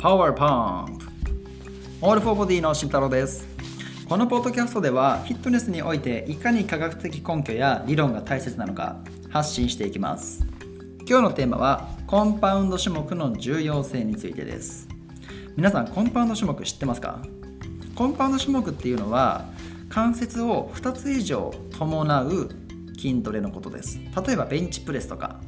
[0.00, 0.98] Power Pump.
[2.00, 3.46] All for Body の慎太郎です。
[4.08, 8.96] このポッドキャストではフィットネスにおいていかに科学的根拠や理論が大切なのか
[9.28, 10.46] 発信していきます。
[11.06, 14.88] 今日のテーマはコンパウンド種目の重要性についてです。
[15.54, 17.20] 皆さんコンパウンド種目知ってますか？
[17.94, 19.50] コンパウンド種目っていうのは
[19.90, 22.48] 関節を2つ以上伴う
[22.96, 24.00] 筋トレのことです。
[24.26, 25.42] 例えばベンチプレスとか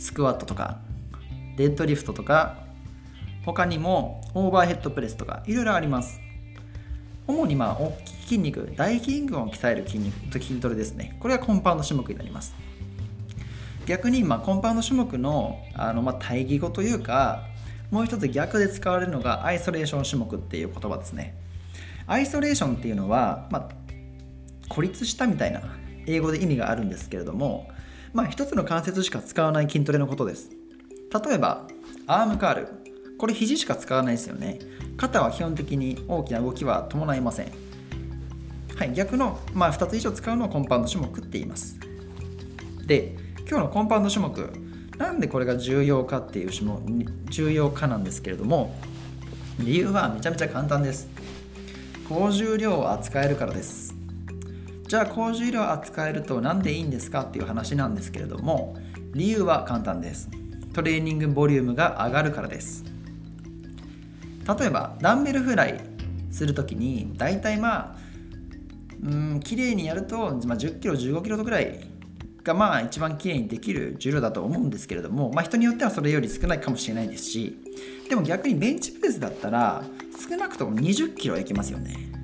[0.00, 0.80] スクワットとか
[1.56, 2.63] デッドリフトとか
[3.44, 6.20] 他にもオーバーヘッドプレスとかいろいろあります。
[7.26, 11.16] 主にまあ大きい筋肉大筋群を鍛える筋肉と筋トレですね。
[11.20, 12.54] これがコンパウンド種目になります。
[13.86, 17.44] 逆にまあコンパウンド種目のあのまあ対義語というか
[17.90, 21.34] もう一つ逆で使われるのがアイソレーション種目っていう言葉ですね。
[22.06, 23.68] アイソレーションっていうのは、まあ、
[24.68, 25.62] 孤立したみたいな
[26.06, 27.70] 英語で意味があるんですけれども、
[28.12, 30.50] まあ、一つの関節しか使わない筋トレのことです。
[31.26, 31.66] 例えば
[32.06, 32.83] アームカール。
[33.18, 34.58] これ肘しか使わないですよね。
[34.96, 37.52] 肩は基本的に大きな動きは伴いません。
[38.76, 41.78] はい逆の、まあ、2つ以上使うのをコンパウンド種目って言います。
[42.86, 43.16] で
[43.48, 44.50] 今日のコンパウンド種目
[44.98, 46.80] なんでこれが重要かっていう種目
[47.30, 48.74] 重要かなんですけれども
[49.58, 51.08] 理由はめちゃめちゃ簡単です。
[52.08, 53.94] 高重量を扱えるからです。
[54.88, 58.76] じゃあ高重量を扱えると何でいいんですかっていう話なんですけれども
[59.14, 60.28] 理由は簡単です。
[60.72, 62.93] トレーニングボリュームが上がるからです。
[64.46, 65.80] 例えばダンベルフライ
[66.30, 67.96] する時に大体まあ
[69.02, 71.80] うん綺麗にやると、まあ、10キロ15キロぐらい
[72.42, 77.58] がまあ一番綺麗にできる重量だと思うんですけれども、まあ、人によってはそれより少ないかもしれないですし
[78.08, 79.84] でも逆にベンチプレスだったら
[80.28, 82.14] 少なくとも20キロいきますよね。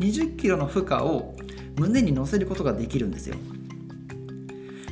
[0.00, 1.34] 20キロの負荷を
[1.76, 3.36] 胸に乗せることができるんですよ、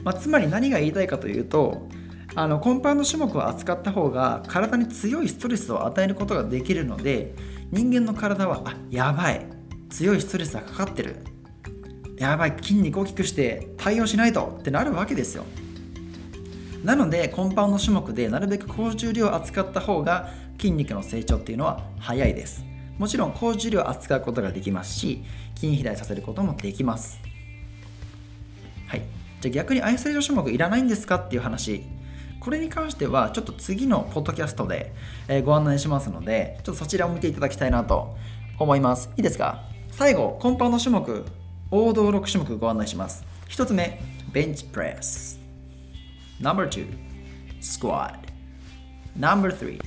[0.04, 1.88] まあ、つまり何が言いたいかというと
[2.34, 7.34] あのコンパウンド種目を扱った方が体に強いストレスを与えることができるので
[7.70, 9.46] 人間の体はあやばい
[9.90, 11.16] 強いストレスがかかってる
[12.16, 15.44] やばい筋肉大きくして対応しないとってなるわけですよ。
[16.84, 22.64] なのでコンパウンド種目でなるべく高重量を扱った方が筋肉の成長っていうのは早いです。
[22.98, 25.22] もちろん高重量を扱うことができますし
[25.54, 27.20] 筋肥大させることもできます。
[28.86, 29.02] はい。
[29.40, 31.16] じゃあ逆にアイソレーショ種目いらないんですか？
[31.16, 31.82] っていう話
[32.42, 34.92] これに関してはちょっと次のポッドキャストで
[35.44, 38.16] ご案内しますのでちょっとそちらを見ていただきたいなと
[38.58, 39.10] 思います。
[39.16, 39.62] いいですか？
[39.92, 41.24] 最後コンパウンド種目
[41.70, 43.24] 王道6種目ご案内します。
[43.48, 45.38] 1つ目ベンチプレス
[46.40, 46.88] No.2
[47.60, 48.16] squat
[49.16, 49.80] No.3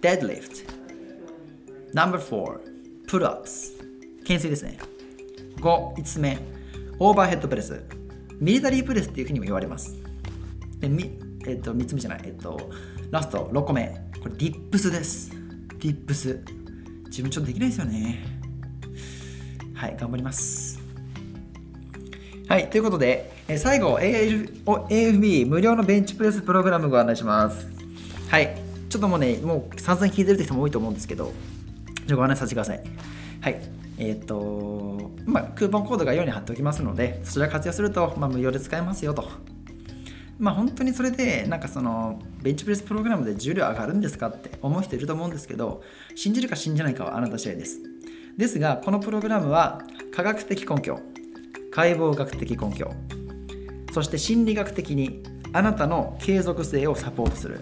[0.00, 0.64] deadlift
[1.92, 2.58] No.4
[3.06, 3.76] pull-ups
[4.22, 4.78] 懸垂ですね。
[5.56, 6.38] 5、5つ目
[6.98, 7.84] オーバーヘッドプレス
[8.40, 9.94] ミリタリープレスっていうふうにも言われます。
[10.80, 10.88] で
[11.46, 12.70] えっと、3つ目じゃない、えっと、
[13.10, 13.88] ラスト6個目。
[14.22, 15.30] これ、ディップスです。
[15.80, 16.40] ディップス。
[17.06, 18.24] 自分ちょっとできないですよね。
[19.74, 20.80] はい、頑張ります。
[22.48, 27.66] はい、ということで、え最後、AFB 無料のベンチプレスプログラムご案内します。
[28.28, 28.56] はい、
[28.88, 31.32] ちょっともうね、もう散々聞いてる人も多いと思うんですけど、
[32.14, 32.82] ご案内させてください。
[33.40, 33.60] はい、
[33.98, 39.28] えっ、ー、と、まあ、クーポンコードがように貼っておきますので、そちら活用すると、まあ、無料で使えますよと。
[40.38, 45.82] まあ本当にそれでなんかそのベンチプレスプログラムで重量上がるんですかって思う人いると思うんですけど
[46.14, 47.80] 信じるか信じないかはあなた次第です。
[48.36, 49.82] ですがこのプログラムは
[50.14, 50.98] 科学的根拠
[51.70, 52.90] 解剖学的根拠
[53.92, 55.22] そして心理学的に
[55.52, 57.60] あなたの継続性をサポートする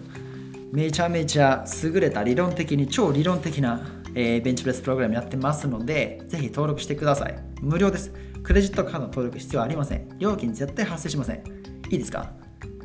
[0.73, 3.81] めちゃめちゃ優れた理論的に超理論的な、
[4.15, 7.37] えー、ベンチプレスプログラムやってますのでぜひ登録してください。
[7.61, 8.13] 無料です。
[8.45, 10.09] クレジットカード登録必要ありません。
[10.21, 11.43] 料金絶対発生しません。
[11.91, 12.33] いいですか？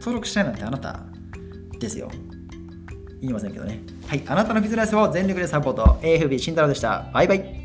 [0.05, 0.99] 登録したいなんてあなた
[1.79, 2.11] ですよ。
[3.21, 3.81] 言いませんけどね。
[4.05, 4.23] はい。
[4.27, 5.83] あなたのフィットネスを全力でサポート。
[6.03, 7.09] AFB 慎太郎でした。
[7.11, 7.64] バイバイ。